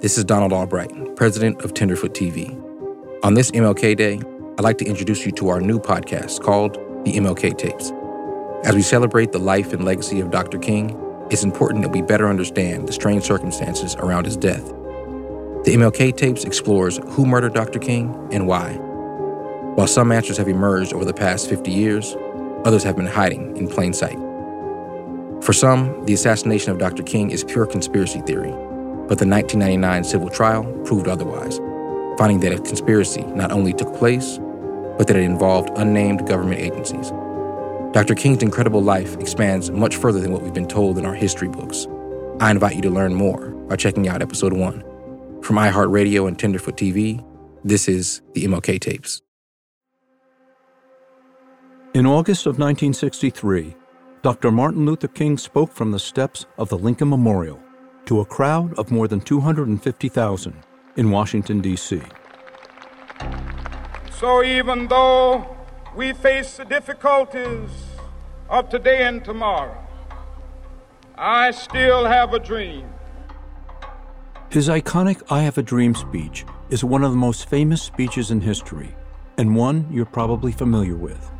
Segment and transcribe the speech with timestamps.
[0.00, 2.52] This is Donald Albright, president of Tenderfoot TV.
[3.24, 4.20] On this MLK Day,
[4.58, 6.74] I'd like to introduce you to our new podcast called
[7.06, 7.92] The MLK Tapes.
[8.68, 10.58] As we celebrate the life and legacy of Dr.
[10.58, 10.94] King,
[11.30, 14.66] it's important that we better understand the strange circumstances around his death.
[15.64, 17.78] The MLK Tapes explores who murdered Dr.
[17.78, 18.74] King and why.
[19.76, 22.14] While some answers have emerged over the past 50 years,
[22.66, 24.18] others have been hiding in plain sight.
[25.42, 27.02] For some, the assassination of Dr.
[27.02, 28.52] King is pure conspiracy theory,
[29.08, 31.58] but the 1999 civil trial proved otherwise,
[32.18, 34.38] finding that a conspiracy not only took place,
[34.98, 37.10] but that it involved unnamed government agencies.
[37.92, 38.14] Dr.
[38.14, 41.86] King's incredible life expands much further than what we've been told in our history books.
[42.40, 44.80] I invite you to learn more by checking out episode one.
[45.42, 47.24] From iHeartRadio and Tenderfoot TV,
[47.64, 49.22] this is the MLK Tapes.
[51.94, 53.74] In August of 1963,
[54.22, 54.50] Dr.
[54.50, 57.62] Martin Luther King spoke from the steps of the Lincoln Memorial
[58.06, 60.54] to a crowd of more than 250,000
[60.96, 62.00] in Washington, D.C.
[64.18, 65.56] So even though
[65.94, 67.70] we face the difficulties
[68.48, 69.76] of today and tomorrow,
[71.18, 72.88] I still have a dream.
[74.50, 78.40] His iconic I Have a Dream speech is one of the most famous speeches in
[78.40, 78.94] history,
[79.38, 81.30] and one you're probably familiar with.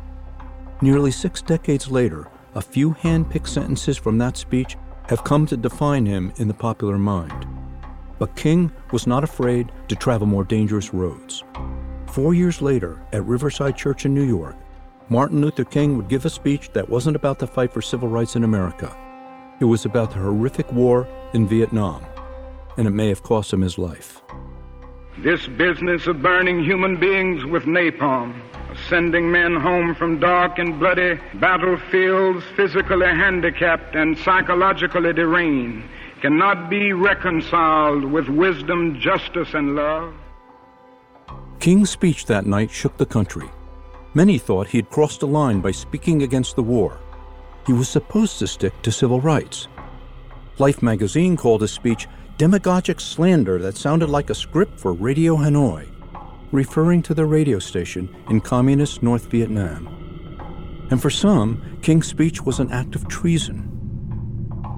[0.81, 4.75] Nearly six decades later, a few hand picked sentences from that speech
[5.07, 7.47] have come to define him in the popular mind.
[8.19, 11.43] But King was not afraid to travel more dangerous roads.
[12.07, 14.55] Four years later, at Riverside Church in New York,
[15.09, 18.35] Martin Luther King would give a speech that wasn't about the fight for civil rights
[18.35, 18.95] in America.
[19.59, 22.03] It was about the horrific war in Vietnam,
[22.77, 24.21] and it may have cost him his life.
[25.19, 28.39] This business of burning human beings with napalm
[28.89, 35.87] sending men home from dark and bloody battlefields, physically handicapped and psychologically deranged,
[36.21, 40.13] cannot be reconciled with wisdom, justice, and love.
[41.59, 43.49] King's speech that night shook the country.
[44.13, 46.99] Many thought he had crossed a line by speaking against the war.
[47.65, 49.67] He was supposed to stick to civil rights.
[50.57, 55.96] Life magazine called his speech demagogic slander that sounded like a script for Radio Hanoi
[56.51, 59.87] referring to the radio station in communist North Vietnam.
[60.89, 63.73] And for some, King's speech was an act of treason.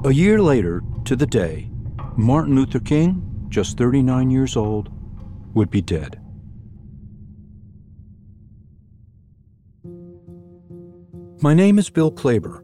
[0.03, 1.69] A year later, to the day,
[2.16, 4.90] Martin Luther King, just 39 years old,
[5.53, 6.19] would be dead.
[11.41, 12.63] My name is Bill Klaber.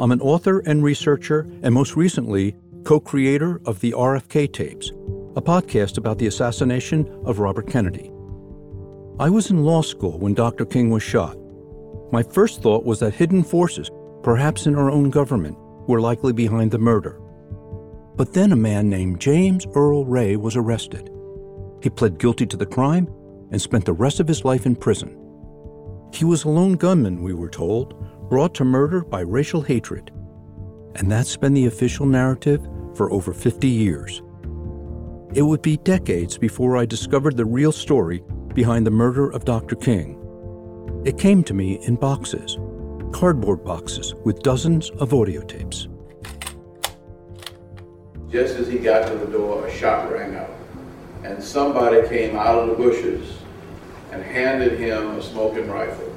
[0.00, 4.90] I'm an author and researcher, and most recently, co creator of the RFK Tapes,
[5.36, 8.10] a podcast about the assassination of Robert Kennedy.
[9.18, 10.66] I was in law school when Dr.
[10.66, 11.38] King was shot.
[12.12, 13.90] My first thought was that hidden forces,
[14.22, 15.56] perhaps in our own government,
[15.88, 17.18] were likely behind the murder.
[18.16, 21.10] But then a man named James Earl Ray was arrested.
[21.82, 23.08] He pled guilty to the crime
[23.50, 25.16] and spent the rest of his life in prison.
[26.12, 30.10] He was a lone gunman, we were told, brought to murder by racial hatred.
[30.96, 32.62] And that's been the official narrative
[32.94, 34.20] for over 50 years.
[35.32, 38.22] It would be decades before I discovered the real story
[38.56, 39.76] behind the murder of Dr.
[39.76, 40.18] King.
[41.04, 42.56] It came to me in boxes,
[43.12, 45.88] cardboard boxes with dozens of audio tapes.
[48.30, 50.50] Just as he got to the door, a shot rang out,
[51.22, 53.36] and somebody came out of the bushes
[54.10, 56.10] and handed him a smoking rifle.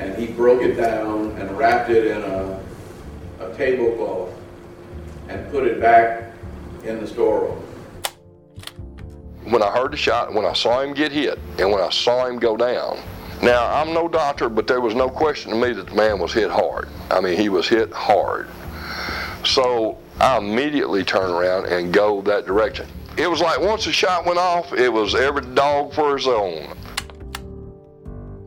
[0.00, 2.60] And he broke it down and wrapped it in a,
[3.38, 4.34] a tablecloth
[5.28, 6.32] and put it back
[6.82, 7.62] in the storeroom
[9.44, 12.26] when I heard the shot, when I saw him get hit, and when I saw
[12.26, 12.98] him go down.
[13.42, 16.32] Now, I'm no doctor, but there was no question to me that the man was
[16.32, 16.88] hit hard.
[17.10, 18.48] I mean, he was hit hard.
[19.44, 22.86] So I immediately turn around and go that direction.
[23.16, 26.76] It was like once the shot went off, it was every dog for his own.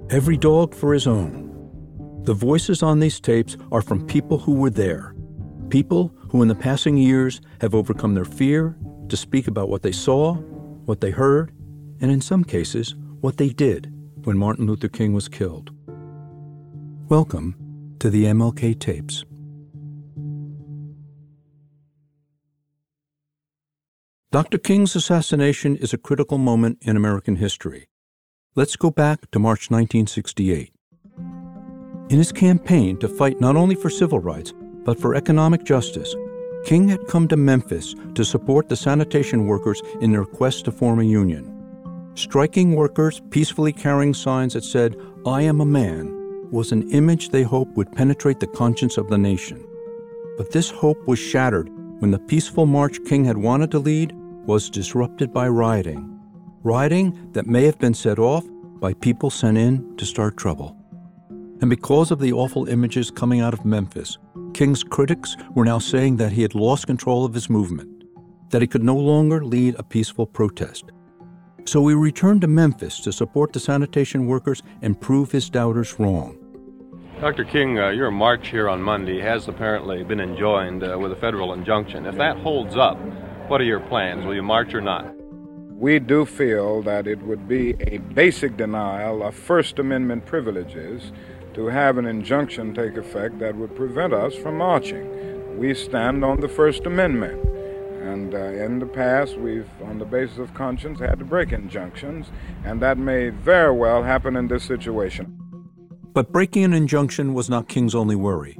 [0.10, 1.44] Every dog for his own.
[2.24, 5.14] The voices on these tapes are from people who were there.
[5.70, 8.78] People who, in the passing years, have overcome their fear
[9.10, 10.38] to speak about what they saw
[10.86, 11.52] what they heard,
[12.00, 13.92] and in some cases, what they did
[14.24, 15.72] when Martin Luther King was killed.
[17.10, 17.56] Welcome
[18.00, 19.24] to the MLK Tapes.
[24.32, 24.58] Dr.
[24.58, 27.88] King's assassination is a critical moment in American history.
[28.56, 30.74] Let's go back to March 1968.
[32.10, 34.54] In his campaign to fight not only for civil rights,
[34.84, 36.16] but for economic justice,
[36.66, 41.00] King had come to Memphis to support the sanitation workers in their quest to form
[41.00, 41.52] a union.
[42.16, 44.96] Striking workers peacefully carrying signs that said,
[45.28, 46.12] I am a man,
[46.50, 49.64] was an image they hoped would penetrate the conscience of the nation.
[50.38, 51.70] But this hope was shattered
[52.00, 54.14] when the peaceful march King had wanted to lead
[54.48, 56.20] was disrupted by rioting.
[56.64, 58.44] Rioting that may have been set off
[58.80, 60.76] by people sent in to start trouble.
[61.62, 64.18] And because of the awful images coming out of Memphis,
[64.56, 68.06] King's critics were now saying that he had lost control of his movement,
[68.52, 70.86] that he could no longer lead a peaceful protest.
[71.66, 76.38] So he returned to Memphis to support the sanitation workers and prove his doubters wrong.
[77.20, 77.44] Dr.
[77.44, 81.52] King, uh, your march here on Monday has apparently been enjoined uh, with a federal
[81.52, 82.06] injunction.
[82.06, 82.98] If that holds up,
[83.50, 84.26] what are your plans?
[84.26, 85.14] Will you march or not?
[85.74, 91.12] We do feel that it would be a basic denial of First Amendment privileges
[91.56, 95.58] to have an injunction take effect that would prevent us from marching.
[95.58, 97.42] We stand on the First Amendment.
[98.04, 102.28] And uh, in the past, we've, on the basis of conscience, had to break injunctions,
[102.66, 105.40] and that may very well happen in this situation.
[106.14, 108.60] But breaking an injunction was not King's only worry.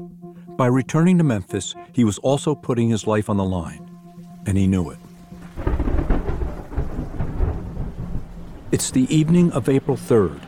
[0.58, 3.92] By returning to Memphis, he was also putting his life on the line,
[4.46, 5.00] and he knew it.
[8.72, 10.42] It's the evening of April 3rd.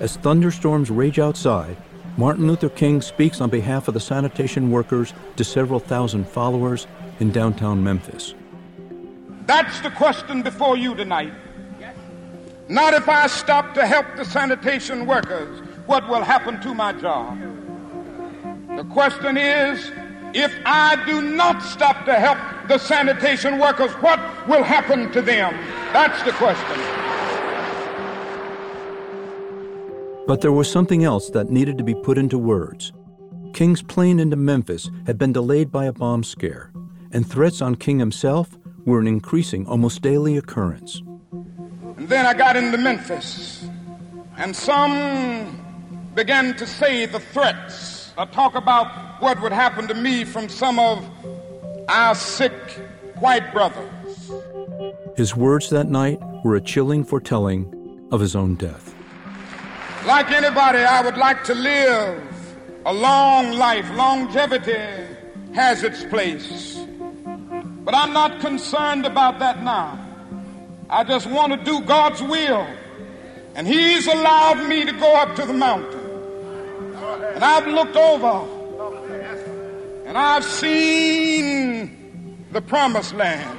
[0.00, 1.76] As thunderstorms rage outside,
[2.16, 6.86] Martin Luther King speaks on behalf of the sanitation workers to several thousand followers
[7.20, 8.34] in downtown Memphis.
[9.46, 11.32] That's the question before you tonight.
[12.68, 17.38] Not if I stop to help the sanitation workers what will happen to my job.
[18.76, 19.90] The question is,
[20.34, 22.38] if I do not stop to help
[22.68, 25.54] the sanitation workers, what will happen to them?
[25.92, 27.01] That's the question.
[30.26, 32.92] But there was something else that needed to be put into words.
[33.54, 36.70] King's plane into Memphis had been delayed by a bomb scare,
[37.10, 41.02] and threats on King himself were an increasing, almost daily occurrence.
[41.96, 43.66] And then I got into Memphis,
[44.36, 45.58] and some
[46.14, 50.78] began to say the threats or talk about what would happen to me from some
[50.78, 51.04] of
[51.88, 52.52] our sick
[53.18, 54.30] white brothers.
[55.16, 58.91] His words that night were a chilling foretelling of his own death.
[60.06, 62.22] Like anybody, I would like to live
[62.84, 63.88] a long life.
[63.94, 64.76] Longevity
[65.54, 66.78] has its place.
[67.84, 69.98] But I'm not concerned about that now.
[70.90, 72.66] I just want to do God's will.
[73.54, 76.00] And He's allowed me to go up to the mountain.
[77.34, 78.46] And I've looked over
[80.06, 83.58] and I've seen the promised land.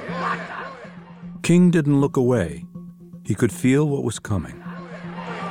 [1.42, 2.64] King didn't look away.
[3.24, 4.63] He could feel what was coming.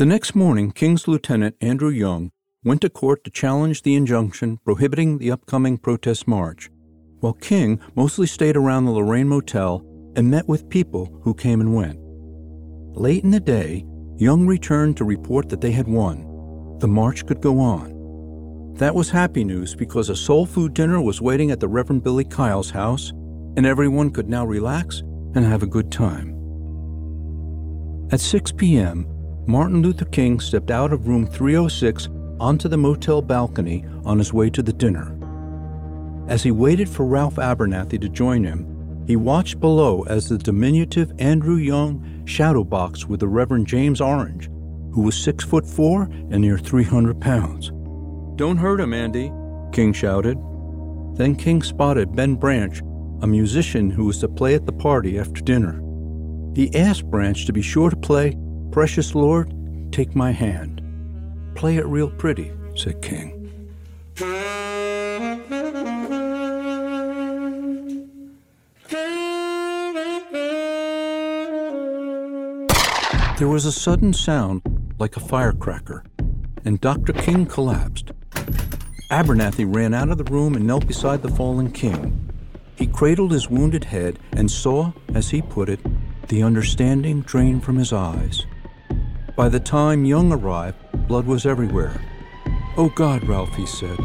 [0.00, 2.32] The next morning, King's Lieutenant Andrew Young
[2.64, 6.70] went to court to challenge the injunction prohibiting the upcoming protest march,
[7.18, 9.84] while King mostly stayed around the Lorraine Motel
[10.16, 11.98] and met with people who came and went.
[12.98, 13.84] Late in the day,
[14.16, 16.78] Young returned to report that they had won.
[16.78, 18.72] The march could go on.
[18.78, 22.24] That was happy news because a soul food dinner was waiting at the Reverend Billy
[22.24, 25.00] Kyle's house, and everyone could now relax
[25.34, 26.34] and have a good time.
[28.10, 29.06] At 6 p.m.,
[29.46, 34.50] Martin Luther King stepped out of room 306 onto the motel balcony on his way
[34.50, 35.16] to the dinner.
[36.28, 41.12] As he waited for Ralph Abernathy to join him, he watched below as the diminutive
[41.18, 44.48] Andrew Young shadowboxed with the Reverend James Orange,
[44.92, 47.72] who was six foot four and near 300 pounds.
[48.36, 49.32] Don't hurt him, Andy,
[49.72, 50.38] King shouted.
[51.16, 52.80] Then King spotted Ben Branch,
[53.22, 55.82] a musician who was to play at the party after dinner.
[56.54, 58.36] He asked Branch to be sure to play
[58.72, 59.52] Precious Lord,
[59.90, 60.80] Take My Hand.
[61.56, 63.36] Play it real pretty, said King.
[73.38, 74.62] There was a sudden sound
[75.00, 76.04] like a firecracker,
[76.64, 77.12] and Dr.
[77.12, 78.12] King collapsed.
[79.10, 82.30] Abernathy ran out of the room and knelt beside the fallen king.
[82.76, 85.80] He cradled his wounded head and saw, as he put it,
[86.28, 88.46] the understanding drain from his eyes.
[89.36, 92.00] By the time Young arrived, blood was everywhere.
[92.76, 93.98] Oh God, Ralph, he said,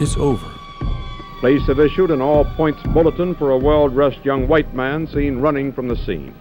[0.00, 0.50] it's over.
[1.40, 5.38] Police have issued an all points bulletin for a well dressed young white man seen
[5.38, 6.34] running from the scene.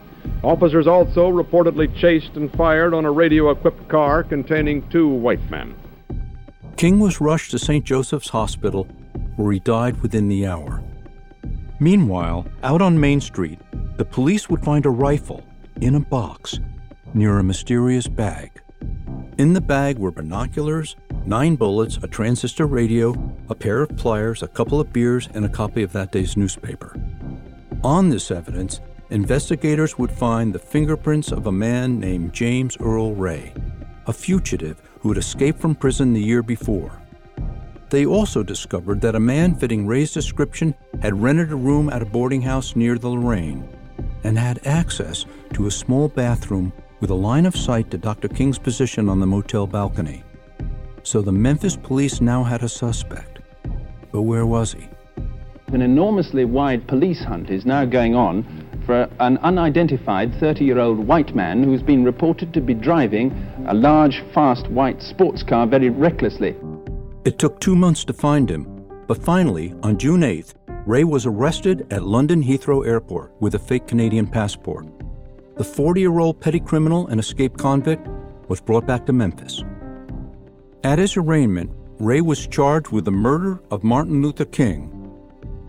[0.44, 5.76] Officers also reportedly chased and fired on a radio equipped car containing two white men.
[6.76, 7.84] King was rushed to St.
[7.86, 8.86] Joseph's Hospital,
[9.36, 10.82] where he died within the hour.
[11.80, 13.60] Meanwhile, out on Main Street,
[13.98, 15.44] the police would find a rifle
[15.82, 16.60] in a box,
[17.14, 18.52] near a mysterious bag.
[19.38, 23.16] In the bag were binoculars, nine bullets, a transistor radio,
[23.50, 26.96] a pair of pliers, a couple of beers, and a copy of that day's newspaper.
[27.84, 33.54] On this evidence, investigators would find the fingerprints of a man named James Earl Ray,
[34.08, 37.02] a fugitive who had escaped from prison the year before.
[37.90, 42.06] They also discovered that a man fitting Ray's description had rented a room at a
[42.06, 43.68] boarding house near the Lorraine
[44.24, 48.28] and had access to a small bathroom with a line of sight to Dr.
[48.28, 50.24] King's position on the motel balcony.
[51.04, 53.40] So the Memphis police now had a suspect.
[54.12, 54.88] But where was he?
[55.68, 58.44] An enormously wide police hunt is now going on
[58.86, 63.32] for an unidentified 30 year old white man who's been reported to be driving
[63.68, 66.56] a large, fast white sports car very recklessly.
[67.24, 70.56] It took two months to find him, but finally, on June 8th,
[70.88, 74.88] Ray was arrested at London Heathrow Airport with a fake Canadian passport.
[75.60, 78.08] The 40 year old petty criminal and escaped convict
[78.48, 79.62] was brought back to Memphis.
[80.86, 84.90] At his arraignment, Ray was charged with the murder of Martin Luther King.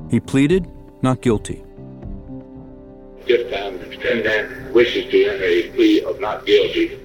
[0.08, 0.70] He pleaded
[1.02, 1.64] not guilty.
[3.26, 6.96] This time, the defendant wishes to enter a plea of not guilty.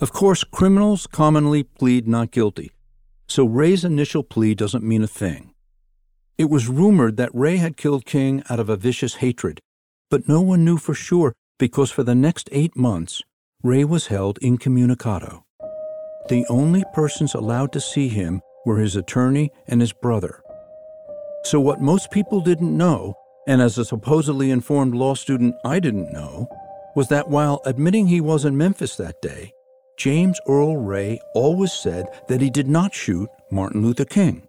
[0.00, 2.72] Of course, criminals commonly plead not guilty,
[3.28, 5.52] so Ray's initial plea doesn't mean a thing.
[6.38, 9.60] It was rumored that Ray had killed King out of a vicious hatred,
[10.10, 13.22] but no one knew for sure because for the next eight months,
[13.62, 15.44] Ray was held incommunicado.
[16.28, 20.42] The only persons allowed to see him were his attorney and his brother.
[21.44, 23.14] So, what most people didn't know,
[23.46, 26.48] and as a supposedly informed law student I didn't know,
[26.96, 29.52] was that while admitting he was in Memphis that day,
[29.96, 34.48] James Earl Ray always said that he did not shoot Martin Luther King.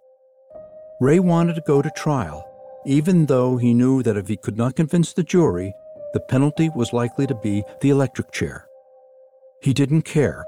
[1.00, 2.47] Ray wanted to go to trial,
[2.88, 5.74] even though he knew that if he could not convince the jury,
[6.14, 8.66] the penalty was likely to be the electric chair.
[9.62, 10.46] He didn't care.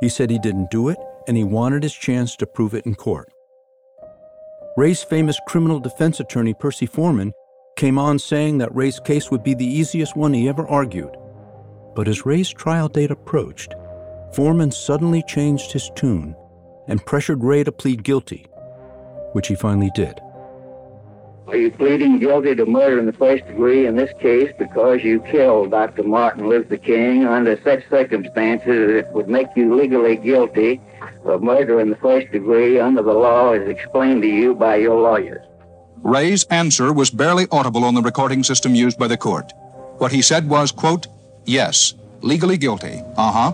[0.00, 2.94] He said he didn't do it, and he wanted his chance to prove it in
[2.94, 3.32] court.
[4.76, 7.32] Ray's famous criminal defense attorney, Percy Foreman,
[7.76, 11.16] came on saying that Ray's case would be the easiest one he ever argued.
[11.94, 13.74] But as Ray's trial date approached,
[14.34, 16.36] Foreman suddenly changed his tune
[16.88, 18.46] and pressured Ray to plead guilty,
[19.32, 20.20] which he finally did.
[21.50, 25.18] Are you pleading guilty to murder in the first degree in this case because you
[25.18, 26.04] killed Dr.
[26.04, 30.80] Martin Luther King under such circumstances that it would make you legally guilty
[31.24, 35.00] of murder in the first degree under the law as explained to you by your
[35.00, 35.44] lawyers?
[35.96, 39.52] Ray's answer was barely audible on the recording system used by the court.
[39.98, 41.08] What he said was, quote,
[41.46, 43.02] yes, legally guilty.
[43.16, 43.52] Uh-huh.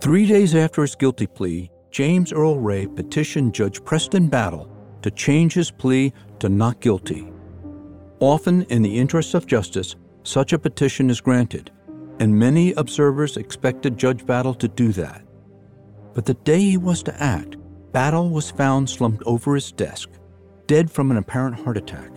[0.00, 4.70] Three days after his guilty plea, James Earl Ray petitioned Judge Preston Battle
[5.06, 7.30] to change his plea to not guilty.
[8.18, 9.94] Often, in the interests of justice,
[10.24, 11.70] such a petition is granted,
[12.18, 15.22] and many observers expected Judge Battle to do that.
[16.12, 17.56] But the day he was to act,
[17.92, 20.08] Battle was found slumped over his desk,
[20.66, 22.10] dead from an apparent heart attack,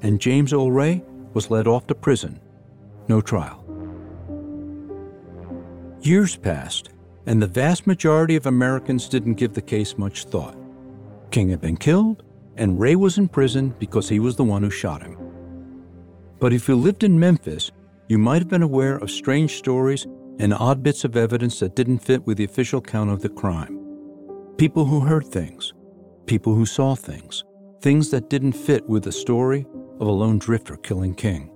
[0.00, 2.40] and James Earl Ray was led off to prison.
[3.08, 3.62] No trial.
[6.00, 6.88] Years passed,
[7.26, 10.56] and the vast majority of Americans didn't give the case much thought.
[11.32, 12.22] King had been killed,
[12.56, 15.16] and Ray was in prison because he was the one who shot him.
[16.38, 17.72] But if you lived in Memphis,
[18.06, 20.06] you might have been aware of strange stories
[20.38, 23.78] and odd bits of evidence that didn't fit with the official count of the crime.
[24.58, 25.72] People who heard things,
[26.26, 27.44] people who saw things,
[27.80, 29.64] things that didn't fit with the story
[30.00, 31.50] of a lone drifter killing King.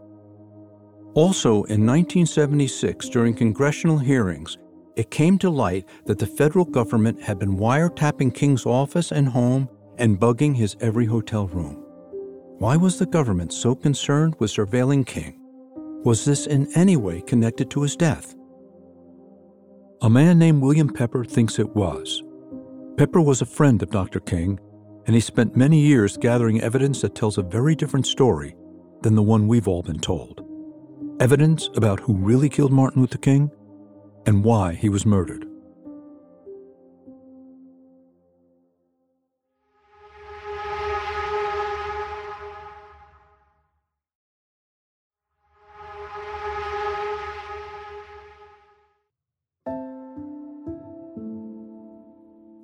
[1.12, 4.56] Also, in 1976, during congressional hearings,
[4.96, 9.68] it came to light that the federal government had been wiretapping King's office and home
[9.98, 11.82] and bugging his every hotel room.
[12.58, 15.38] Why was the government so concerned with surveilling King?
[16.02, 18.34] Was this in any way connected to his death?
[20.00, 22.22] A man named William Pepper thinks it was.
[22.96, 24.20] Pepper was a friend of Dr.
[24.20, 24.58] King,
[25.06, 28.54] and he spent many years gathering evidence that tells a very different story
[29.02, 30.42] than the one we've all been told.
[31.20, 33.50] Evidence about who really killed Martin Luther King
[34.26, 35.46] and why he was murdered.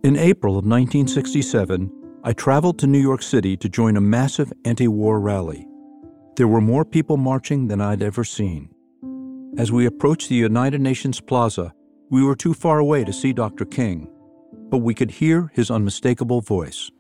[0.05, 1.91] In April of 1967,
[2.25, 5.65] I traveled to New York City to join a massive anti war rally.
[6.37, 8.72] There were more people marching than I'd ever seen.
[9.59, 11.75] As we approached the United Nations Plaza,
[12.09, 13.67] we were too far away to see Dr.
[13.67, 14.11] King,
[14.71, 16.91] but we could hear his unmistakable voice.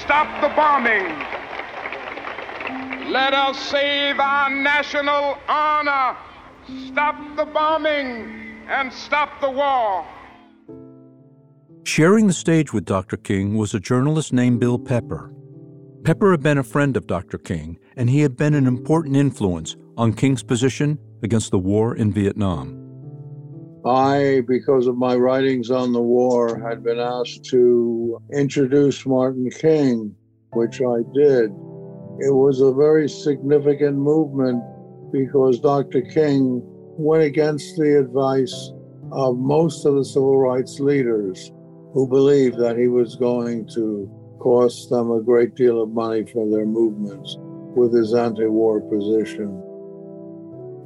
[0.00, 1.06] Stop the bombing!
[3.10, 6.16] Let us save our national honor.
[6.86, 10.06] Stop the bombing and stop the war.
[11.82, 13.16] Sharing the stage with Dr.
[13.16, 15.32] King was a journalist named Bill Pepper.
[16.04, 17.38] Pepper had been a friend of Dr.
[17.38, 22.12] King, and he had been an important influence on King's position against the war in
[22.12, 22.84] Vietnam.
[23.84, 30.14] I, because of my writings on the war, had been asked to introduce Martin King,
[30.52, 31.50] which I did.
[32.20, 34.62] It was a very significant movement
[35.12, 36.02] because Dr.
[36.02, 38.72] King went against the advice
[39.12, 41.50] of most of the civil rights leaders
[41.94, 44.10] who believed that he was going to
[44.40, 49.62] cost them a great deal of money for their movements with his anti-war position.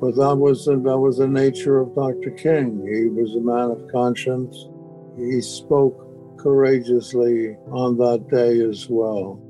[0.02, 2.32] But that was that was the nature of Dr.
[2.32, 2.82] King.
[2.84, 4.66] He was a man of conscience.
[5.16, 9.40] He spoke courageously on that day as well.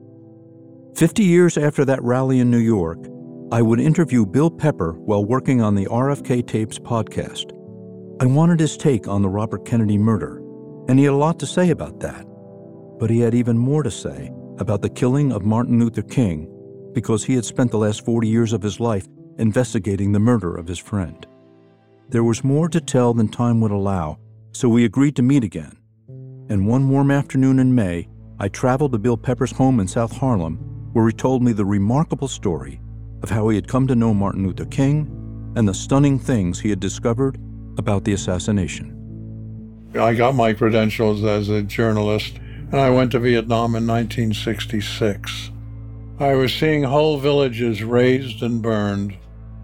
[0.94, 2.98] Fifty years after that rally in New York,
[3.50, 7.52] I would interview Bill Pepper while working on the RFK Tapes podcast.
[8.20, 10.42] I wanted his take on the Robert Kennedy murder,
[10.86, 12.26] and he had a lot to say about that.
[12.98, 16.46] But he had even more to say about the killing of Martin Luther King
[16.92, 19.08] because he had spent the last 40 years of his life
[19.38, 21.26] investigating the murder of his friend.
[22.08, 24.18] There was more to tell than time would allow,
[24.52, 25.76] so we agreed to meet again.
[26.48, 28.08] And one warm afternoon in May,
[28.38, 32.28] I traveled to Bill Pepper's home in South Harlem where he told me the remarkable
[32.28, 32.80] story
[33.22, 36.70] of how he had come to know Martin Luther King and the stunning things he
[36.70, 37.38] had discovered
[37.78, 38.98] about the assassination.
[39.94, 45.50] I got my credentials as a journalist, and I went to Vietnam in 1966.
[46.18, 49.16] I was seeing whole villages razed and burned.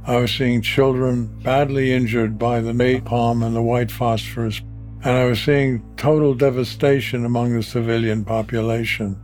[0.08, 4.62] I was seeing children badly injured by the napalm and the white phosphorus,
[5.04, 9.20] and I was seeing total devastation among the civilian population.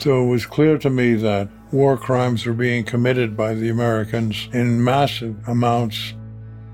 [0.00, 4.48] So it was clear to me that war crimes were being committed by the Americans
[4.52, 6.14] in massive amounts.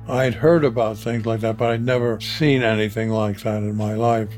[0.09, 3.93] I'd heard about things like that, but I'd never seen anything like that in my
[3.93, 4.30] life.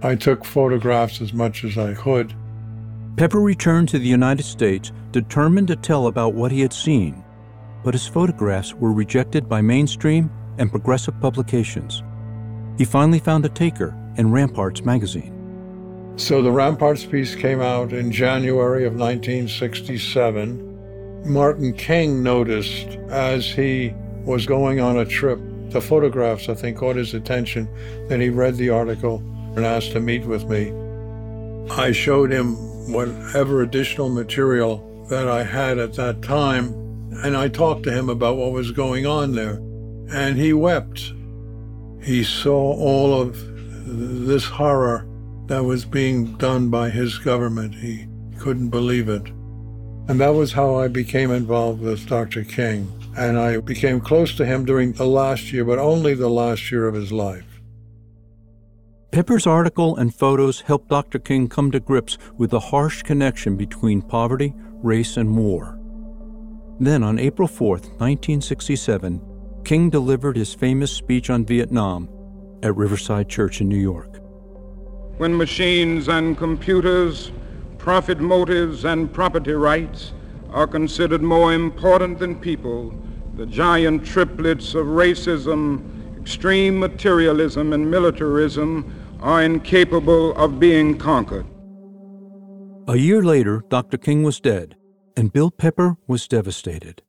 [0.00, 2.32] I took photographs as much as I could.
[3.16, 7.24] Pepper returned to the United States determined to tell about what he had seen,
[7.82, 12.04] but his photographs were rejected by mainstream and progressive publications.
[12.78, 15.36] He finally found a taker in Ramparts magazine.
[16.16, 20.68] So the Ramparts piece came out in January of 1967.
[21.24, 25.38] Martin King noticed as he was going on a trip,
[25.70, 27.68] the photographs, I think, caught his attention.
[28.08, 29.22] Then he read the article
[29.56, 30.72] and asked to meet with me.
[31.70, 32.56] I showed him
[32.92, 36.74] whatever additional material that I had at that time,
[37.10, 39.60] and I talked to him about what was going on there.
[40.12, 41.12] And he wept.
[42.02, 43.36] He saw all of
[43.86, 45.06] this horror
[45.46, 47.74] that was being done by his government.
[47.74, 48.06] He
[48.38, 49.26] couldn't believe it.
[50.08, 52.44] And that was how I became involved with Dr.
[52.44, 52.90] King.
[53.16, 56.86] And I became close to him during the last year, but only the last year
[56.86, 57.60] of his life.
[59.10, 61.18] Pepper's article and photos helped Dr.
[61.18, 65.79] King come to grips with the harsh connection between poverty, race, and war.
[66.80, 69.20] Then, on April 4, 1967,
[69.64, 72.08] King delivered his famous speech on Vietnam
[72.62, 74.20] at Riverside Church in New York
[75.20, 77.30] when machines and computers,
[77.76, 80.14] profit motives, and property rights
[80.50, 82.90] are considered more important than people,
[83.36, 88.90] the giant triplets of racism, extreme materialism, and militarism
[89.20, 91.44] are incapable of being conquered.
[92.88, 93.98] A year later, Dr.
[93.98, 94.74] King was dead,
[95.16, 97.02] and Bill Pepper was devastated.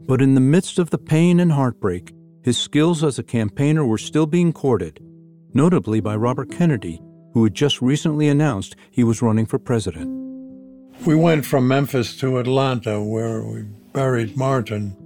[0.00, 3.98] But in the midst of the pain and heartbreak, his skills as a campaigner were
[3.98, 5.00] still being courted
[5.54, 7.00] notably by Robert Kennedy,
[7.32, 10.08] who had just recently announced he was running for president.
[11.06, 14.96] We went from Memphis to Atlanta, where we buried Martin.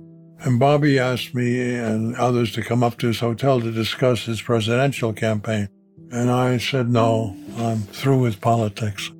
[0.40, 4.42] And Bobby asked me and others to come up to his hotel to discuss his
[4.42, 5.68] presidential campaign.
[6.10, 9.10] And I said, no, I'm through with politics.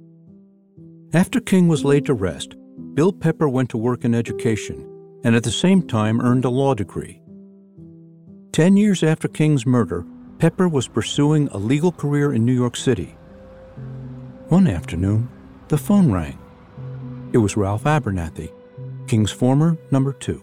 [1.14, 2.54] After King was laid to rest,
[2.94, 4.88] Bill Pepper went to work in education
[5.24, 7.20] and at the same time earned a law degree.
[8.50, 10.06] Ten years after King's murder,
[10.38, 13.14] Pepper was pursuing a legal career in New York City.
[14.48, 15.28] One afternoon,
[15.68, 16.38] the phone rang.
[17.34, 18.50] It was Ralph Abernathy,
[19.06, 20.42] King's former number two.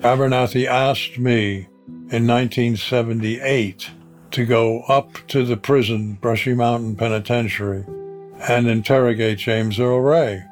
[0.00, 1.68] Abernathy asked me
[2.10, 3.88] in 1978
[4.32, 7.84] to go up to the prison, Brushy Mountain Penitentiary,
[8.48, 10.44] and interrogate James Earl Ray.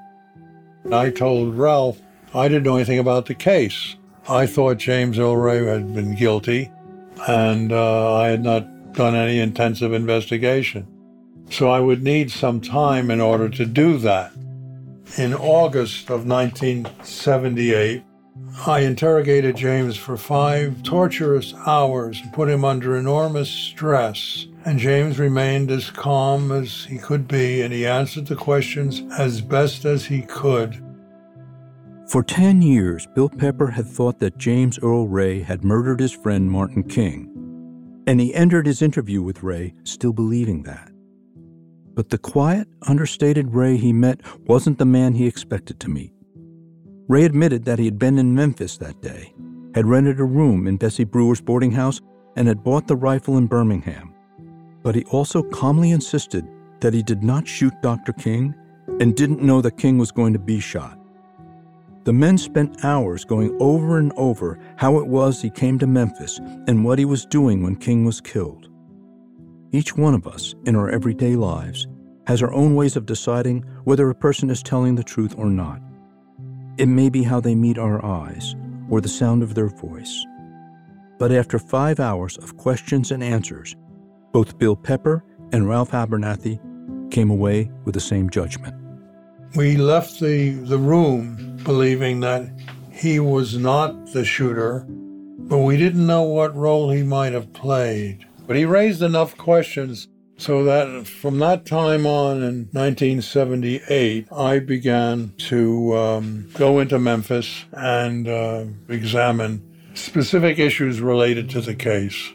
[0.93, 2.01] I told Ralph
[2.35, 3.97] I didn't know anything about the case.
[4.29, 6.71] I thought James Earl Ray had been guilty
[7.29, 10.87] and uh, I had not done any intensive investigation.
[11.51, 14.33] So I would need some time in order to do that.
[15.19, 18.05] In August of 1978,
[18.67, 24.47] I interrogated James for five torturous hours and put him under enormous stress.
[24.65, 29.41] And James remained as calm as he could be, and he answered the questions as
[29.41, 30.83] best as he could.
[32.09, 36.51] For 10 years, Bill Pepper had thought that James Earl Ray had murdered his friend
[36.51, 37.29] Martin King.
[38.07, 40.91] And he entered his interview with Ray still believing that.
[41.95, 46.13] But the quiet, understated Ray he met wasn't the man he expected to meet.
[47.09, 49.33] Ray admitted that he had been in Memphis that day,
[49.75, 52.01] had rented a room in Bessie Brewer's boarding house,
[52.37, 54.10] and had bought the rifle in Birmingham.
[54.83, 56.49] But he also calmly insisted
[56.81, 58.13] that he did not shoot Dr.
[58.13, 58.55] King
[59.01, 60.99] and didn't know that King was going to be shot.
[62.05, 66.39] The men spent hours going over and over how it was he came to Memphis
[66.67, 68.69] and what he was doing when King was killed.
[69.73, 71.87] Each one of us, in our everyday lives,
[72.27, 75.81] has our own ways of deciding whether a person is telling the truth or not.
[76.79, 78.57] It may be how they meet our eyes
[78.89, 80.25] or the sound of their voice.
[81.19, 83.77] But after five hours of questions and answers,
[84.33, 86.61] both Bill Pepper and Ralph Abernathy
[87.11, 88.75] came away with the same judgment.
[89.57, 92.49] We left the, the room believing that
[92.93, 98.27] he was not the shooter, but we didn't know what role he might have played.
[98.47, 105.35] But he raised enough questions so that from that time on in 1978, I began
[105.39, 109.63] to um, go into Memphis and uh, examine
[109.95, 112.33] specific issues related to the case.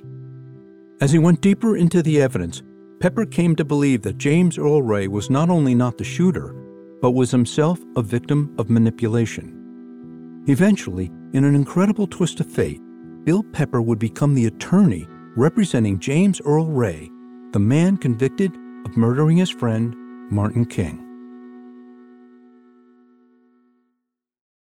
[1.01, 2.63] As he went deeper into the evidence,
[2.99, 6.53] Pepper came to believe that James Earl Ray was not only not the shooter,
[7.01, 10.43] but was himself a victim of manipulation.
[10.47, 12.81] Eventually, in an incredible twist of fate,
[13.25, 17.09] Bill Pepper would become the attorney representing James Earl Ray
[17.55, 18.51] the man convicted
[18.85, 19.95] of murdering his friend,
[20.29, 21.01] Martin King.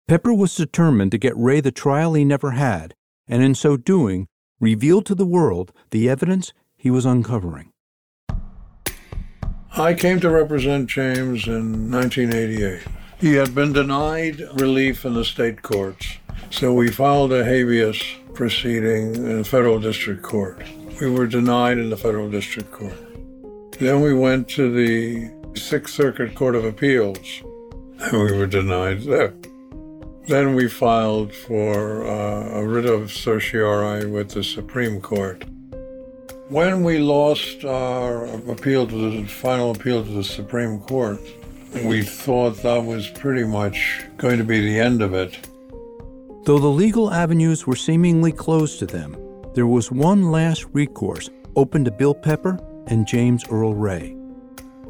[0.10, 2.94] Pepper was determined to get Ray the trial he never had,
[3.30, 4.28] and in so doing,
[4.60, 7.72] revealed to the world the evidence he was uncovering.
[9.78, 12.84] I came to represent James in 1988.
[13.20, 16.18] He had been denied relief in the state courts,
[16.50, 18.02] so we filed a habeas
[18.34, 20.62] proceeding in a federal district court.
[21.02, 22.98] We were denied in the federal district court.
[23.80, 27.42] Then we went to the Sixth Circuit Court of Appeals,
[28.00, 29.34] and we were denied there.
[30.28, 35.46] Then we filed for uh, a writ of certiorari with the Supreme Court.
[36.50, 41.20] When we lost our appeal to the final appeal to the Supreme Court,
[41.84, 45.38] we thought that was pretty much going to be the end of it.
[46.46, 49.18] Though the legal avenues were seemingly closed to them,
[49.54, 54.16] there was one last recourse open to Bill Pepper and James Earl Ray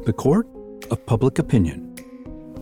[0.06, 0.46] the court
[0.92, 1.95] of public opinion.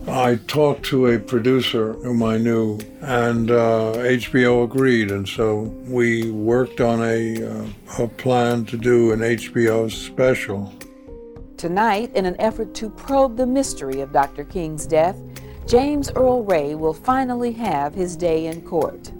[0.07, 6.29] I talked to a producer whom I knew, and uh, HBO agreed, and so we
[6.29, 10.71] worked on a, uh, a plan to do an HBO special.
[11.57, 14.43] Tonight, in an effort to probe the mystery of Dr.
[14.43, 15.19] King's death,
[15.65, 19.11] James Earl Ray will finally have his day in court.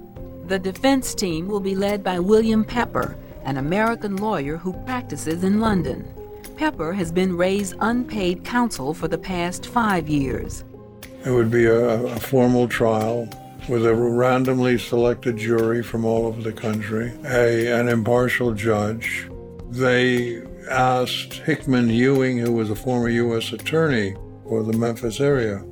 [0.46, 5.60] The defense team will be led by William Pepper, an American lawyer who practices in
[5.60, 6.08] London.
[6.56, 10.64] Pepper has been Ray's unpaid counsel for the past five years.
[11.26, 13.28] It would be a, a formal trial
[13.68, 19.28] with a randomly selected jury from all over the country, a, an impartial judge.
[19.72, 23.52] They asked Hickman Ewing, who was a former U.S.
[23.54, 24.16] attorney
[24.48, 25.66] for the Memphis area,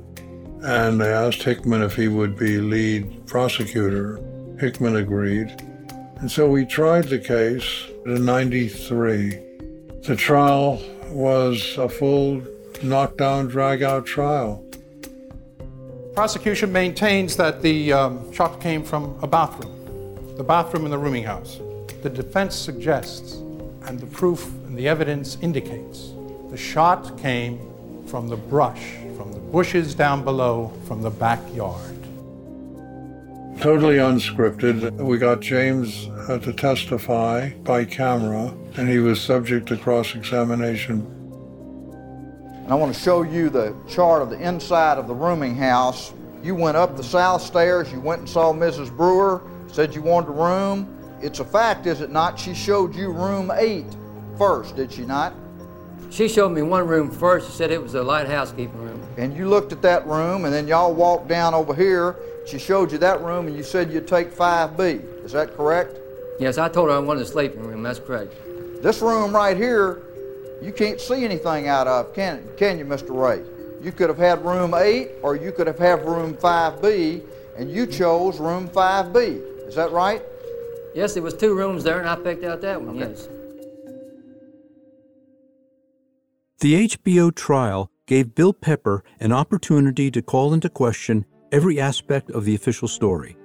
[0.62, 4.18] and they asked Hickman if he would be lead prosecutor.
[4.58, 5.54] Hickman agreed.
[6.16, 9.38] And so we tried the case in 93.
[10.02, 12.42] The trial was a full
[12.82, 14.64] knockdown, drag out trial.
[16.14, 21.24] Prosecution maintains that the um, shot came from a bathroom, the bathroom in the rooming
[21.24, 21.58] house.
[22.04, 23.32] The defense suggests,
[23.86, 26.12] and the proof and the evidence indicates,
[26.50, 27.58] the shot came
[28.06, 31.96] from the brush, from the bushes down below, from the backyard.
[33.60, 34.92] Totally unscripted.
[34.92, 41.04] We got James uh, to testify by camera, and he was subject to cross examination.
[42.68, 46.12] I want to show you the chart of the inside of the rooming house.
[46.42, 48.94] You went up the south stairs, you went and saw Mrs.
[48.94, 51.18] Brewer, said you wanted a room.
[51.22, 52.38] It's a fact, is it not?
[52.38, 53.86] She showed you room eight
[54.38, 55.34] first, did she not?
[56.10, 57.50] She showed me one room first.
[57.50, 59.02] She said it was a light housekeeping room.
[59.16, 62.92] And you looked at that room, and then y'all walked down over here she showed
[62.92, 65.24] you that room and you said you'd take 5B.
[65.24, 65.98] Is that correct?
[66.38, 67.82] Yes, I told her I wanted a sleeping room.
[67.82, 68.34] That's correct.
[68.82, 70.02] This room right here,
[70.64, 73.10] you can't see anything out of, can, can you, Mr.
[73.10, 73.44] Ray?
[73.84, 77.22] You could have had room 8 or you could have had room 5B,
[77.58, 79.68] and you chose room 5B.
[79.68, 80.22] Is that right?
[80.94, 83.10] Yes, there was two rooms there, and I picked out that one, okay.
[83.10, 83.28] yes.
[86.60, 92.46] The HBO trial gave Bill Pepper an opportunity to call into question every aspect of
[92.46, 93.36] the official story.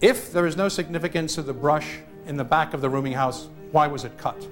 [0.00, 3.48] If there is no significance to the brush in the back of the rooming house,
[3.72, 4.46] why was it cut?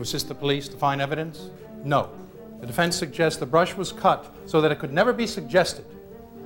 [0.00, 1.50] To assist the police to find evidence?
[1.84, 2.08] No.
[2.62, 5.84] The defense suggests the brush was cut so that it could never be suggested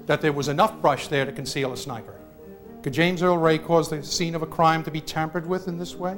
[0.06, 2.16] that there was enough brush there to conceal a sniper.
[2.82, 5.78] Could James Earl Ray cause the scene of a crime to be tampered with in
[5.78, 6.16] this way?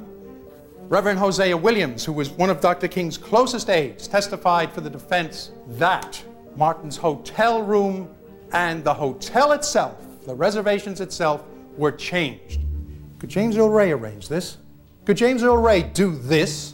[0.87, 2.87] Reverend Hosea Williams, who was one of Dr.
[2.87, 6.19] King's closest aides, testified for the defense that
[6.55, 8.09] Martin's hotel room
[8.51, 11.43] and the hotel itself, the reservations itself,
[11.77, 12.61] were changed.
[13.19, 14.57] Could James Earl Ray arrange this?
[15.05, 16.73] Could James Earl Ray do this?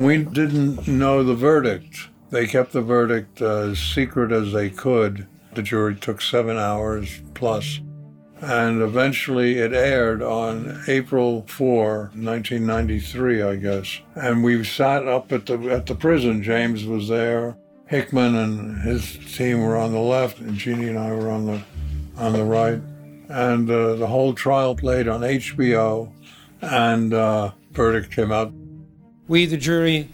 [0.00, 2.08] We didn't know the verdict.
[2.30, 5.26] They kept the verdict as secret as they could.
[5.52, 7.80] The jury took seven hours plus.
[8.40, 14.00] And eventually it aired on April 4, 1993, I guess.
[14.14, 16.42] And we sat up at the, at the prison.
[16.42, 17.58] James was there.
[17.86, 21.62] Hickman and his team were on the left, and Jeannie and I were on the,
[22.16, 22.80] on the right.
[23.28, 26.10] And uh, the whole trial played on HBO,
[26.62, 28.54] and uh, verdict came out.
[29.30, 30.08] We, the jury,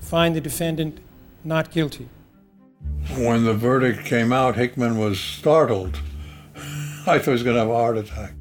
[0.00, 0.98] find the defendant
[1.44, 2.08] not guilty.
[3.18, 6.00] When the verdict came out, Hickman was startled.
[6.56, 8.32] I thought he was going to have a heart attack.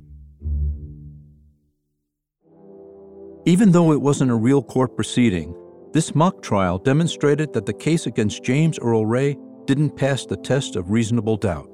[3.43, 5.53] Even though it wasn't a real court proceeding,
[5.91, 10.77] this mock trial demonstrated that the case against James Earl Ray didn't pass the test
[10.77, 11.69] of reasonable doubt.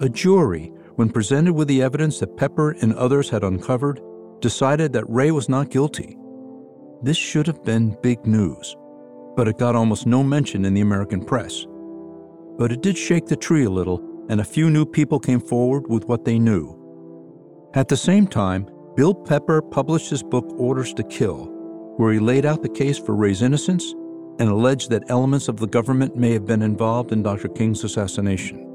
[0.00, 4.00] A jury, when presented with the evidence that Pepper and others had uncovered,
[4.40, 6.18] decided that Ray was not guilty.
[7.04, 8.78] This should have been big news,
[9.36, 11.66] but it got almost no mention in the American press.
[12.56, 15.86] But it did shake the tree a little, and a few new people came forward
[15.86, 16.80] with what they knew.
[17.74, 21.44] At the same time, Bill Pepper published his book Orders to Kill,
[21.98, 23.92] where he laid out the case for Ray's innocence
[24.38, 27.48] and alleged that elements of the government may have been involved in Dr.
[27.48, 28.66] King's assassination.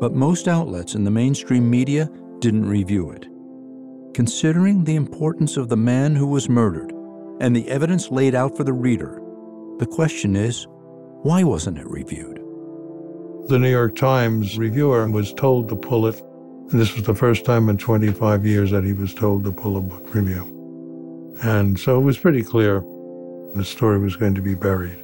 [0.00, 3.28] But most outlets in the mainstream media didn't review it.
[4.12, 6.93] Considering the importance of the man who was murdered
[7.40, 9.20] and the evidence laid out for the reader,
[9.78, 10.66] the question is
[11.22, 12.38] why wasn't it reviewed?
[13.48, 16.20] The New York Times reviewer was told to pull it.
[16.70, 19.76] And this was the first time in 25 years that he was told to pull
[19.76, 21.34] a book review.
[21.42, 22.80] And so it was pretty clear
[23.54, 24.98] the story was going to be buried.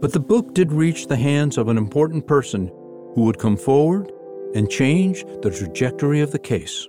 [0.00, 2.68] But the book did reach the hands of an important person
[3.14, 4.12] who would come forward
[4.54, 6.86] and change the trajectory of the case.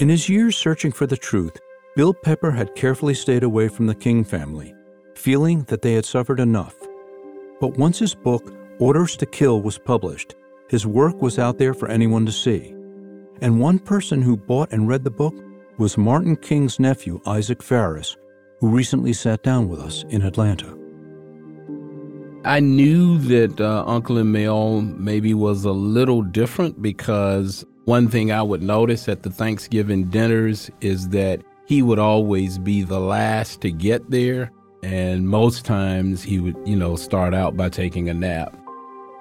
[0.00, 1.56] In his years searching for the truth,
[1.94, 4.74] Bill Pepper had carefully stayed away from the King family,
[5.14, 6.74] feeling that they had suffered enough.
[7.60, 10.34] But once his book, Orders to Kill, was published,
[10.68, 12.74] his work was out there for anyone to see.
[13.40, 15.34] And one person who bought and read the book
[15.78, 18.16] was Martin King's nephew, Isaac Farris,
[18.58, 20.76] who recently sat down with us in Atlanta.
[22.44, 28.42] I knew that uh, Uncle Emil maybe was a little different because one thing I
[28.42, 33.70] would notice at the Thanksgiving dinners is that he would always be the last to
[33.70, 34.50] get there.
[34.82, 38.56] And most times he would, you know, start out by taking a nap.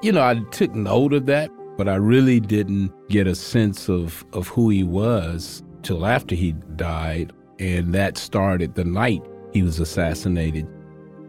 [0.02, 4.26] You know, I took note of that, but I really didn't get a sense of,
[4.34, 7.32] of who he was till after he died.
[7.60, 9.23] And that started the night
[9.54, 10.67] he was assassinated.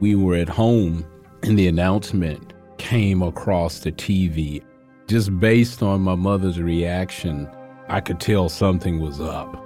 [0.01, 1.05] We were at home
[1.43, 4.65] and the announcement came across the TV.
[5.07, 7.49] Just based on my mother's reaction,
[7.89, 9.63] I could tell something was up.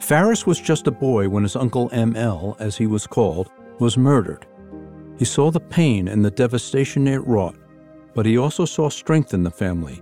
[0.00, 4.46] Farris was just a boy when his uncle ML, as he was called, was murdered.
[5.18, 7.56] He saw the pain and the devastation it wrought,
[8.14, 10.00] but he also saw strength in the family.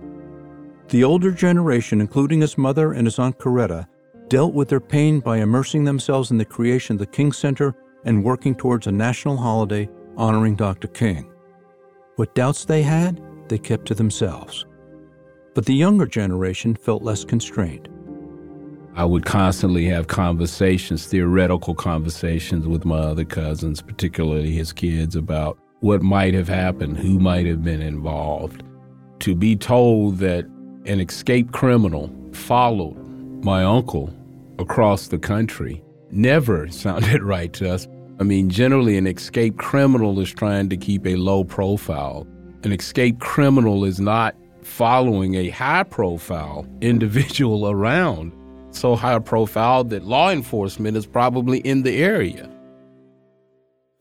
[0.89, 3.87] The older generation, including his mother and his Aunt Coretta,
[4.27, 7.73] dealt with their pain by immersing themselves in the creation of the King Center
[8.05, 10.87] and working towards a national holiday honoring Dr.
[10.87, 11.31] King.
[12.15, 14.65] What doubts they had, they kept to themselves.
[15.53, 17.89] But the younger generation felt less constrained.
[18.95, 25.59] I would constantly have conversations, theoretical conversations with my other cousins, particularly his kids, about
[25.81, 28.63] what might have happened, who might have been involved.
[29.19, 30.45] To be told that
[30.85, 32.95] an escaped criminal followed
[33.43, 34.11] my uncle
[34.57, 37.87] across the country never sounded right to us.
[38.19, 42.25] I mean, generally, an escaped criminal is trying to keep a low profile.
[42.63, 48.33] An escaped criminal is not following a high profile individual around.
[48.71, 52.49] So high profile that law enforcement is probably in the area.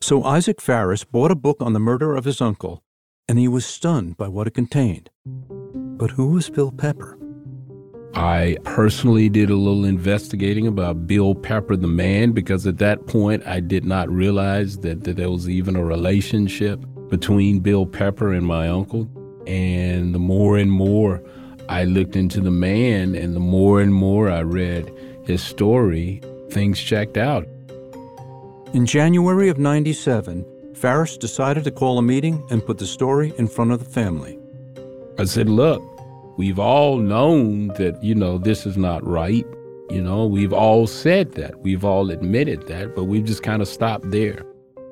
[0.00, 2.82] So Isaac Farris bought a book on the murder of his uncle,
[3.28, 5.10] and he was stunned by what it contained.
[5.24, 7.18] But who was Bill Pepper?
[8.14, 13.46] I personally did a little investigating about Bill Pepper, the man, because at that point
[13.46, 18.46] I did not realize that, that there was even a relationship between Bill Pepper and
[18.46, 19.08] my uncle.
[19.46, 21.22] And the more and more
[21.68, 24.92] I looked into the man, and the more and more I read
[25.24, 27.46] his story, things checked out.
[28.72, 33.48] In January of 97, Farris decided to call a meeting and put the story in
[33.48, 34.38] front of the family.
[35.18, 35.82] I said, Look,
[36.36, 39.46] we've all known that, you know, this is not right.
[39.88, 41.60] You know, we've all said that.
[41.60, 44.42] We've all admitted that, but we've just kind of stopped there.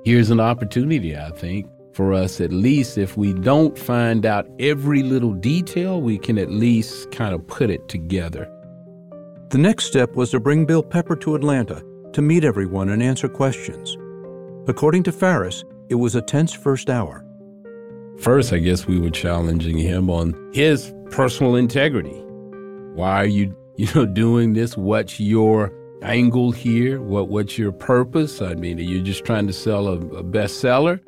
[0.04, 5.02] Here's an opportunity, I think, for us, at least if we don't find out every
[5.02, 8.50] little detail, we can at least kind of put it together.
[9.50, 13.28] The next step was to bring Bill Pepper to Atlanta to meet everyone and answer
[13.28, 13.96] questions.
[14.66, 17.24] According to Farris, it was a tense first hour.
[18.18, 22.20] First, I guess we were challenging him on his personal integrity.
[22.94, 24.76] Why are you, you know, doing this?
[24.76, 27.00] What's your angle here?
[27.00, 28.42] What what's your purpose?
[28.42, 31.00] I mean, are you just trying to sell a, a bestseller?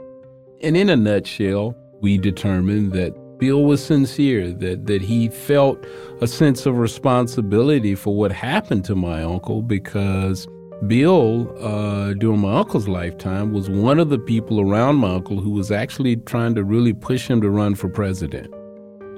[0.62, 5.84] And in a nutshell, we determined that Bill was sincere, that, that he felt
[6.22, 10.48] a sense of responsibility for what happened to my uncle because
[10.86, 15.50] Bill, uh, during my uncle's lifetime, was one of the people around my uncle who
[15.50, 18.52] was actually trying to really push him to run for president.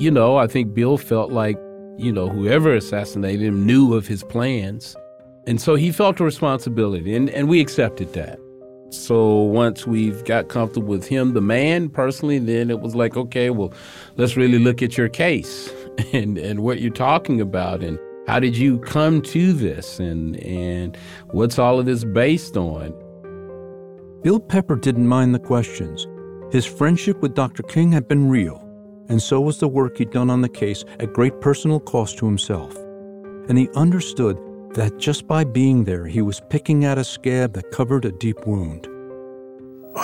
[0.00, 1.56] You know, I think Bill felt like,
[1.96, 4.96] you know, whoever assassinated him knew of his plans.
[5.46, 8.38] And so he felt a responsibility, and, and we accepted that.
[8.90, 13.50] So once we've got comfortable with him, the man personally, then it was like, okay,
[13.50, 13.72] well,
[14.16, 15.70] let's really look at your case
[16.12, 20.98] and, and what you're talking about and how did you come to this and and
[21.30, 22.92] what's all of this based on?
[24.22, 26.06] Bill Pepper didn't mind the questions.
[26.52, 27.62] His friendship with Dr.
[27.62, 28.62] King had been real,
[29.08, 32.26] and so was the work he'd done on the case at great personal cost to
[32.26, 32.76] himself.
[33.48, 34.38] And he understood
[34.74, 38.46] that just by being there, he was picking at a scab that covered a deep
[38.46, 38.86] wound.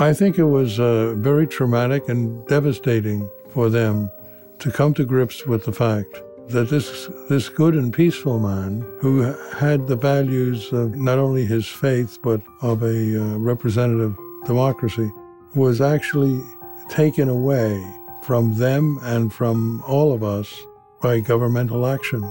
[0.00, 4.10] I think it was uh, very traumatic and devastating for them
[4.58, 9.20] to come to grips with the fact that this this good and peaceful man who
[9.56, 15.10] had the values of not only his faith but of a uh, representative democracy
[15.54, 16.40] was actually
[16.88, 17.82] taken away
[18.22, 20.60] from them and from all of us
[21.00, 22.22] by governmental action.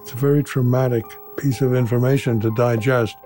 [0.00, 1.04] It's a very traumatic
[1.36, 3.16] piece of information to digest.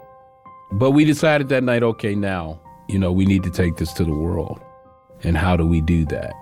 [0.73, 4.05] But we decided that night, okay, now, you know, we need to take this to
[4.05, 4.61] the world.
[5.23, 6.33] And how do we do that?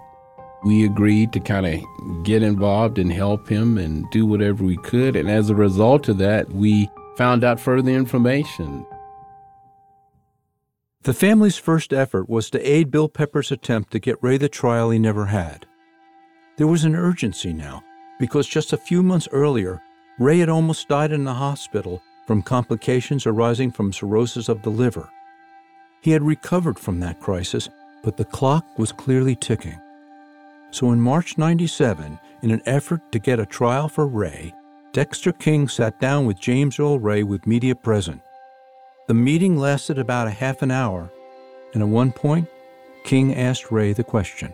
[0.65, 5.15] We agreed to kind of get involved and help him and do whatever we could.
[5.15, 8.85] And as a result of that, we found out further information.
[11.03, 14.91] The family's first effort was to aid Bill Pepper's attempt to get Ray the trial
[14.91, 15.67] he never had.
[16.57, 17.85] There was an urgency now,
[18.19, 19.81] because just a few months earlier,
[20.19, 25.11] Ray had almost died in the hospital from complications arising from cirrhosis of the liver.
[26.01, 27.69] He had recovered from that crisis,
[28.03, 29.79] but the clock was clearly ticking.
[30.71, 34.55] So in March 97, in an effort to get a trial for Ray,
[34.93, 38.23] Dexter King sat down with James Earl Ray with media present.
[39.09, 41.11] The meeting lasted about a half an hour,
[41.75, 42.49] and at one point,
[43.05, 44.53] King asked Ray the question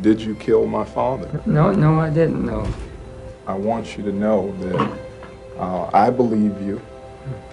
[0.00, 1.40] Did you kill my father?
[1.46, 2.66] No, no, I didn't know.
[3.46, 4.98] I want you to know that
[5.58, 6.80] uh, I believe you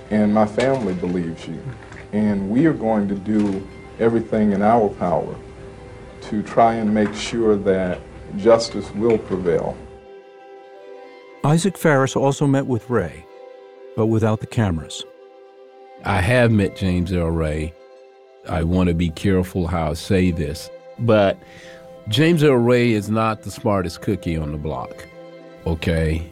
[0.09, 1.61] and my family believes you.
[2.11, 3.65] And we are going to do
[3.99, 5.35] everything in our power
[6.21, 7.99] to try and make sure that
[8.37, 9.77] justice will prevail.
[11.43, 13.25] Isaac Farris also met with Ray,
[13.95, 15.03] but without the cameras.
[16.05, 17.73] I have met James Earl Ray.
[18.49, 21.37] I want to be careful how I say this, but
[22.09, 25.07] James Earl Ray is not the smartest cookie on the block
[25.65, 26.25] okay?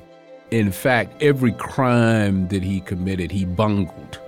[0.51, 4.19] In fact, every crime that he committed, he bungled.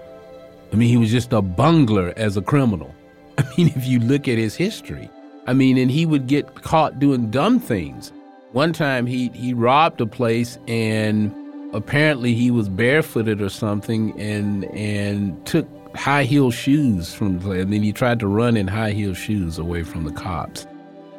[0.72, 2.93] I mean, he was just a bungler as a criminal.
[3.38, 5.10] I mean, if you look at his history,
[5.45, 8.12] I mean, and he would get caught doing dumb things.
[8.54, 11.34] One time he, he robbed a place and
[11.74, 17.64] apparently he was barefooted or something and and took high heel shoes from the place.
[17.64, 20.68] And then he tried to run in high heel shoes away from the cops.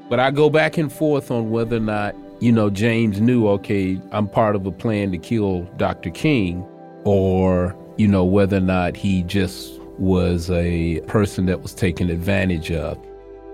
[0.09, 4.01] But I go back and forth on whether or not you know, James knew, okay,
[4.11, 6.11] I'm part of a plan to kill Dr.
[6.11, 6.67] King,
[7.05, 12.71] or, you know, whether or not he just was a person that was taken advantage
[12.73, 12.99] of.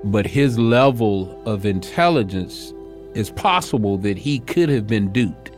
[0.04, 2.72] But his level of intelligence
[3.14, 5.50] is possible that he could have been duped.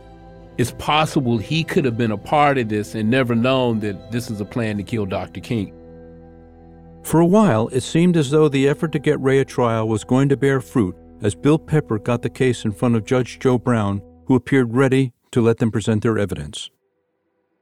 [0.57, 4.29] It's possible he could have been a part of this and never known that this
[4.29, 5.39] is a plan to kill Dr.
[5.39, 5.73] King.
[7.03, 10.03] For a while, it seemed as though the effort to get Ray a trial was
[10.03, 13.57] going to bear fruit as Bill Pepper got the case in front of Judge Joe
[13.57, 16.69] Brown, who appeared ready to let them present their evidence.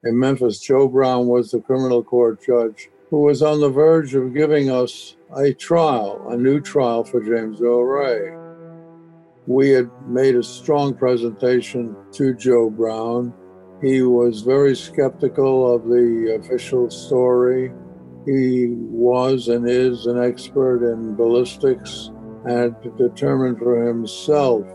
[0.03, 4.33] In Memphis, Joe Brown was the criminal court judge who was on the verge of
[4.33, 8.35] giving us a trial, a new trial for James Earl Ray.
[9.47, 13.33] We had made a strong presentation to Joe Brown.
[13.81, 17.71] He was very skeptical of the official story.
[18.25, 22.10] He was and is an expert in ballistics
[22.45, 24.65] and determined for himself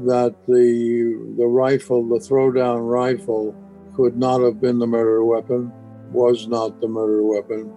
[0.00, 3.54] that the the rifle, the throwdown rifle,
[3.94, 5.72] could not have been the murder weapon,
[6.10, 7.72] was not the murder weapon.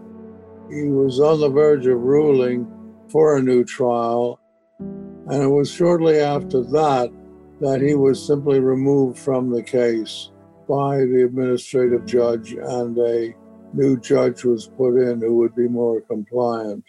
[0.70, 2.68] He was on the verge of ruling
[3.10, 4.40] for a new trial,
[4.80, 7.12] and it was shortly after that
[7.62, 10.30] that he was simply removed from the case
[10.68, 13.34] by the administrative judge, and a
[13.74, 16.84] new judge was put in who would be more compliant.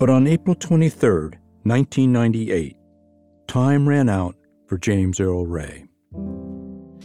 [0.00, 2.74] But on April 23, 1998,
[3.46, 4.34] time ran out
[4.66, 5.84] for James Earl Ray.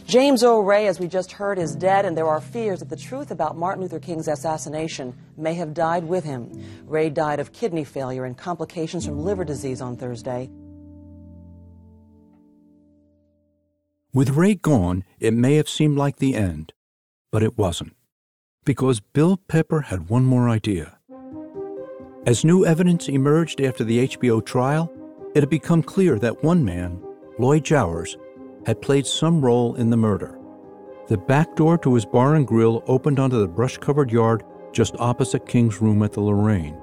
[0.06, 2.96] James Earl Ray, as we just heard, is dead, and there are fears that the
[2.96, 6.50] truth about Martin Luther King's assassination may have died with him.
[6.86, 10.48] Ray died of kidney failure and complications from liver disease on Thursday.
[14.14, 16.72] With Ray gone, it may have seemed like the end,
[17.30, 17.94] but it wasn't,
[18.64, 20.95] because Bill Pepper had one more idea.
[22.26, 24.92] As new evidence emerged after the HBO trial,
[25.36, 27.00] it had become clear that one man,
[27.38, 28.16] Lloyd Jowers,
[28.66, 30.36] had played some role in the murder.
[31.06, 34.96] The back door to his bar and grill opened onto the brush covered yard just
[34.98, 36.76] opposite King's room at the Lorraine.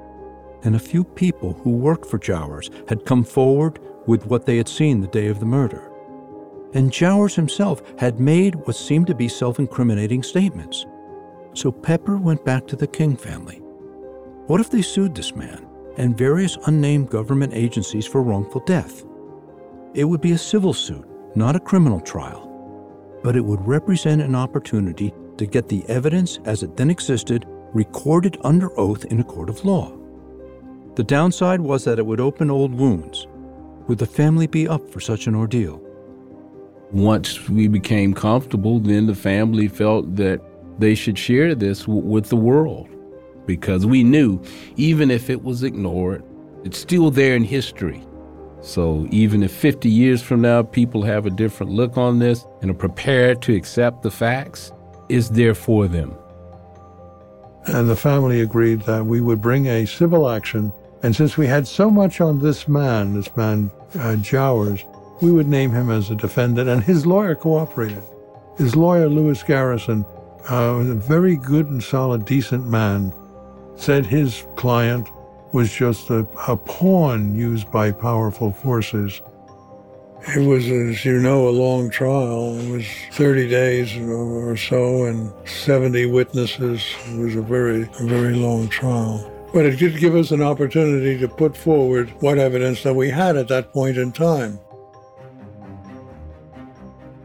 [0.64, 4.70] And a few people who worked for Jowers had come forward with what they had
[4.70, 5.92] seen the day of the murder.
[6.74, 10.86] And Jowers himself had made what seemed to be self incriminating statements.
[11.54, 13.63] So Pepper went back to the King family
[14.48, 15.66] what if they sued this man
[15.96, 19.06] and various unnamed government agencies for wrongful death?
[19.94, 22.50] It would be a civil suit, not a criminal trial,
[23.24, 28.38] but it would represent an opportunity to get the evidence as it then existed recorded
[28.44, 29.98] under oath in a court of law.
[30.96, 33.28] The downside was that it would open old wounds.
[33.88, 35.82] Would the family be up for such an ordeal?
[36.92, 40.42] Once we became comfortable, then the family felt that
[40.80, 42.90] they should share this w- with the world
[43.46, 44.42] because we knew
[44.76, 46.24] even if it was ignored,
[46.64, 48.04] it's still there in history.
[48.62, 52.72] So even if 50 years from now people have a different look on this and
[52.72, 54.72] are prepared to accept the facts,
[55.10, 56.16] it's there for them.
[57.66, 60.72] And the family agreed that we would bring a civil action.
[61.02, 63.70] And since we had so much on this man, this man
[64.00, 64.84] uh, Jowers,
[65.22, 68.04] we would name him as a defendant, and his lawyer cooperated.
[68.58, 70.06] His lawyer, Lewis Garrison,
[70.50, 73.14] uh, was a very good and solid, decent man
[73.76, 75.10] said his client
[75.54, 79.22] was just a, a pawn used by powerful forces.
[80.36, 82.58] It was, as you know, a long trial.
[82.58, 86.82] It was 30 days or so and 70 witnesses.
[87.08, 89.30] It was a very, very long trial.
[89.54, 93.36] But it did give us an opportunity to put forward what evidence that we had
[93.36, 94.60] at that point in time.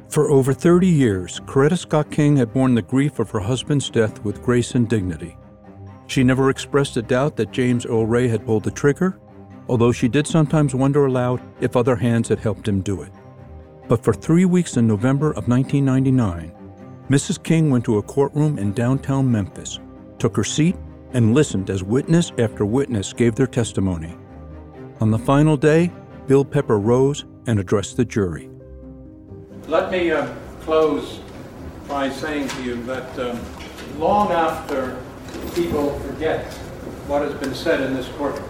[0.09, 4.24] For over 30 years, Coretta Scott King had borne the grief of her husband's death
[4.24, 5.36] with grace and dignity.
[6.09, 9.20] She never expressed a doubt that James Earl Ray had pulled the trigger,
[9.68, 13.12] although she did sometimes wonder aloud if other hands had helped him do it.
[13.88, 16.52] But for three weeks in November of 1999,
[17.11, 17.42] Mrs.
[17.42, 19.80] King went to a courtroom in downtown Memphis,
[20.18, 20.76] took her seat,
[21.12, 24.16] and listened as witness after witness gave their testimony.
[25.00, 25.92] On the final day,
[26.26, 28.48] Bill Pepper rose and addressed the jury.
[29.66, 31.20] Let me uh, close
[31.86, 33.38] by saying to you that um,
[33.98, 34.98] long after
[35.55, 36.53] people forget
[37.07, 38.49] what has been said in this courtroom.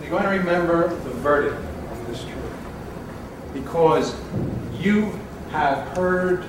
[0.00, 1.56] You're going to remember the verdict
[1.90, 2.42] of this jury
[3.52, 4.14] because
[4.80, 5.18] you
[5.50, 6.44] have heard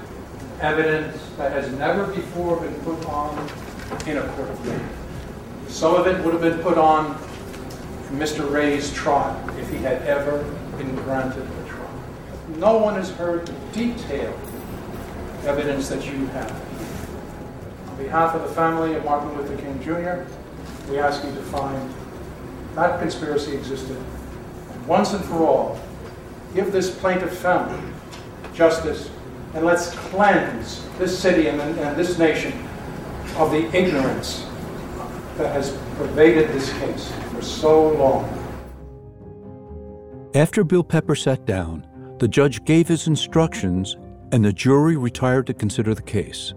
[0.62, 3.38] evidence that has never before been put on
[4.08, 4.80] in a court of law.
[5.68, 7.18] Some of it would have been put on
[8.10, 8.50] in Mr.
[8.50, 10.44] Ray's trial if he had ever
[10.78, 12.04] been granted a trial.
[12.58, 14.40] No one has heard the detailed
[15.46, 16.52] evidence that you have.
[18.04, 20.30] On behalf of the family of Martin Luther King Jr.,
[20.92, 21.94] we ask you to find
[22.76, 23.96] that conspiracy existed.
[24.74, 25.80] And once and for all,
[26.54, 27.82] give this plaintiff family
[28.54, 29.10] justice
[29.54, 32.52] and let's cleanse this city and, and this nation
[33.38, 34.46] of the ignorance
[35.38, 38.26] that has pervaded this case for so long.
[40.36, 41.88] After Bill Pepper sat down,
[42.20, 43.96] the judge gave his instructions
[44.34, 46.54] and the jury retired to consider the case.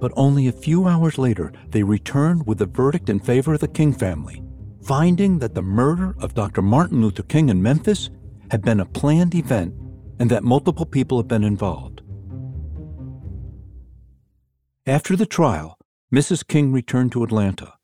[0.00, 3.68] But only a few hours later, they returned with a verdict in favor of the
[3.68, 4.42] King family,
[4.82, 6.62] finding that the murder of Dr.
[6.62, 8.10] Martin Luther King in Memphis
[8.50, 9.74] had been a planned event
[10.18, 12.02] and that multiple people had been involved.
[14.86, 15.76] After the trial,
[16.12, 16.46] Mrs.
[16.46, 17.74] King returned to Atlanta.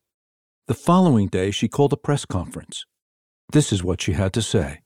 [0.67, 2.85] The following day, she called a press conference.
[3.53, 4.81] This is what she had to say.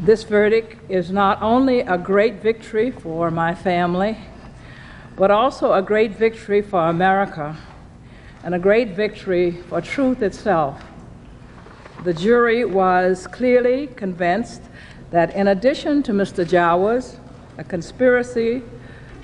[0.00, 4.18] This verdict is not only a great victory for my family,
[5.16, 7.56] but also a great victory for America
[8.44, 10.82] and a great victory for truth itself.
[12.04, 14.62] The jury was clearly convinced
[15.10, 16.46] that in addition to Mr.
[16.46, 17.16] Jowers,
[17.56, 18.62] a conspiracy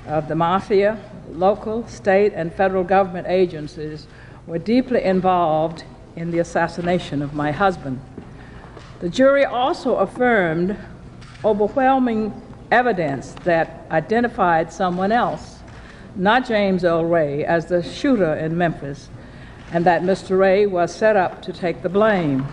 [0.07, 0.99] of the mafia,
[1.31, 4.07] local, state, and federal government agencies
[4.47, 5.85] were deeply involved
[6.17, 8.01] in the assassination of my husband.
[9.01, 10.77] The jury also affirmed
[11.45, 12.33] overwhelming
[12.71, 15.52] evidence that identified someone else
[16.17, 19.09] not James Earl Ray, as the shooter in Memphis,
[19.73, 20.39] and that Mr.
[20.39, 22.47] Ray was set up to take the blame.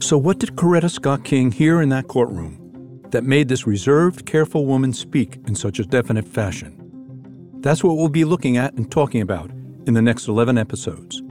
[0.00, 4.66] So, what did Coretta Scott King hear in that courtroom that made this reserved, careful
[4.66, 6.80] woman speak in such a definite fashion?
[7.60, 9.50] That's what we'll be looking at and talking about
[9.86, 11.22] in the next 11 episodes.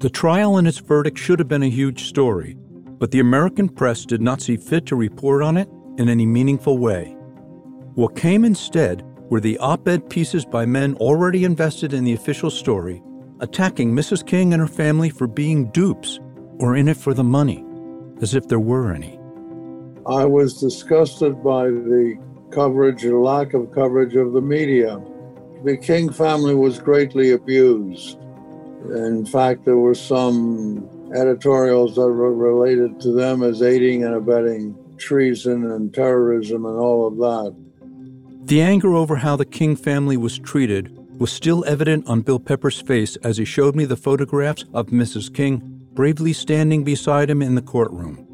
[0.00, 2.54] The trial and its verdict should have been a huge story,
[2.98, 6.76] but the American press did not see fit to report on it in any meaningful
[6.76, 7.16] way.
[7.94, 12.50] What came instead were the op ed pieces by men already invested in the official
[12.50, 13.02] story,
[13.40, 14.26] attacking Mrs.
[14.26, 16.20] King and her family for being dupes
[16.58, 17.64] or in it for the money,
[18.20, 19.18] as if there were any.
[20.06, 22.16] I was disgusted by the
[22.50, 25.00] coverage or lack of coverage of the media.
[25.64, 28.18] The King family was greatly abused.
[28.90, 34.76] In fact, there were some editorials that were related to them as aiding and abetting
[34.96, 37.65] treason and terrorism and all of that.
[38.46, 42.80] The anger over how the King family was treated was still evident on Bill Pepper's
[42.80, 45.34] face as he showed me the photographs of Mrs.
[45.34, 48.24] King bravely standing beside him in the courtroom,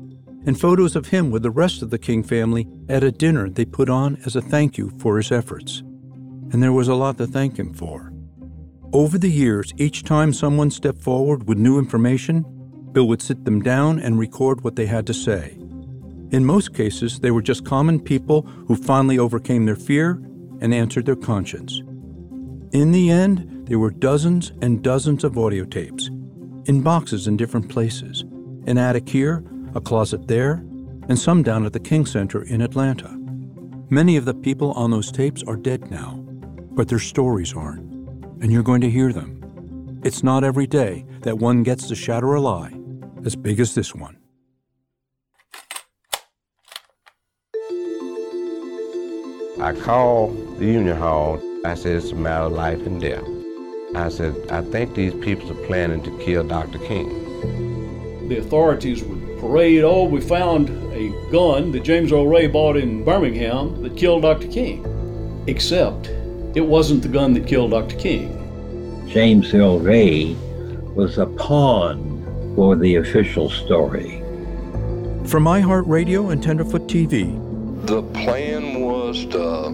[0.44, 3.64] and photos of him with the rest of the King family at a dinner they
[3.64, 5.78] put on as a thank you for his efforts.
[6.52, 8.12] And there was a lot to thank him for.
[8.92, 12.44] Over the years, each time someone stepped forward with new information,
[12.92, 15.56] Bill would sit them down and record what they had to say.
[16.32, 20.12] In most cases, they were just common people who finally overcame their fear
[20.60, 21.80] and answered their conscience.
[22.72, 26.08] In the end, there were dozens and dozens of audio tapes,
[26.64, 28.24] in boxes in different places
[28.66, 30.64] an attic here, a closet there,
[31.08, 33.10] and some down at the King Center in Atlanta.
[33.90, 36.14] Many of the people on those tapes are dead now,
[36.70, 37.82] but their stories aren't,
[38.40, 40.00] and you're going to hear them.
[40.04, 42.72] It's not every day that one gets to shatter a lie
[43.24, 44.16] as big as this one.
[49.62, 51.40] I called the union hall.
[51.64, 53.22] I said, it's a matter of life and death.
[53.94, 56.80] I said, I think these people are planning to kill Dr.
[56.80, 58.28] King.
[58.28, 63.04] The authorities would parade, oh, we found a gun that James Earl Ray bought in
[63.04, 64.48] Birmingham that killed Dr.
[64.48, 64.84] King.
[65.46, 66.08] Except
[66.56, 67.94] it wasn't the gun that killed Dr.
[67.94, 69.06] King.
[69.08, 70.34] James Earl Ray
[70.96, 74.18] was a pawn for the official story.
[75.24, 77.38] From iHeartRadio and Tenderfoot TV,
[77.86, 79.70] the plan was to uh,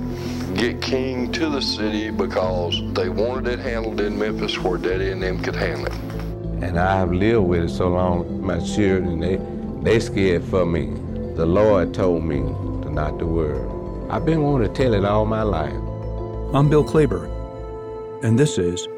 [0.55, 5.22] get King to the city because they wanted it handled in Memphis where Daddy and
[5.22, 5.95] them could handle it.
[6.62, 9.39] And I have lived with it so long, my children, they,
[9.82, 10.86] they scared for me.
[11.36, 12.39] The Lord told me
[12.82, 14.11] to not to worry.
[14.11, 15.72] I've been wanting to tell it all my life.
[16.55, 17.28] I'm Bill Klaber,
[18.24, 18.89] and this is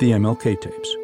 [0.00, 1.03] the MLK Tapes.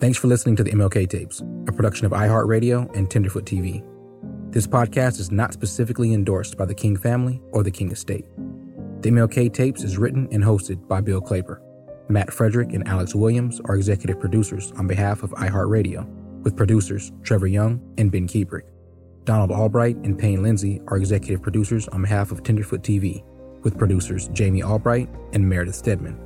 [0.00, 3.82] Thanks for listening to the MLK Tapes, a production of iHeartRadio and Tenderfoot TV.
[4.52, 8.24] This podcast is not specifically endorsed by the King family or the King estate.
[9.00, 11.58] The MLK Tapes is written and hosted by Bill Klaber.
[12.08, 16.06] Matt Frederick and Alex Williams are executive producers on behalf of iHeartRadio,
[16.44, 18.70] with producers Trevor Young and Ben Kuebrick.
[19.24, 23.24] Donald Albright and Payne Lindsay are executive producers on behalf of Tenderfoot TV,
[23.64, 26.16] with producers Jamie Albright and Meredith Stedman.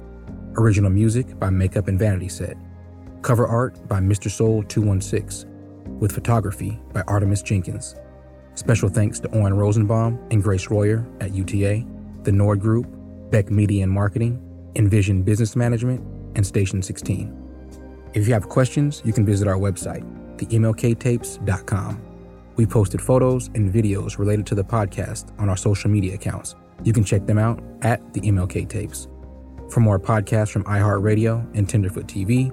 [0.59, 2.59] Original music by Makeup and Vanity Set.
[3.23, 4.29] Cover art by Mr.
[4.29, 5.49] Soul 216,
[6.01, 7.95] with photography by Artemis Jenkins.
[8.57, 11.87] Special thanks to Owen Rosenbaum and Grace Royer at UTA,
[12.25, 12.87] the Nord Group,
[13.31, 14.43] Beck Media and Marketing,
[14.75, 16.01] Envision Business Management,
[16.35, 17.39] and Station 16.
[18.15, 20.03] If you have questions, you can visit our website,
[20.39, 22.03] themlktapes.com.
[22.57, 26.57] We posted photos and videos related to the podcast on our social media accounts.
[26.83, 29.07] You can check them out at the MLK Tapes.
[29.71, 32.53] For more podcasts from iHeartRadio and Tenderfoot TV,